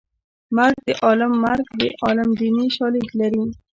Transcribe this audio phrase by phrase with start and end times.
[0.55, 3.43] مرګ د عالم مرګ د عالم دیني شالید لري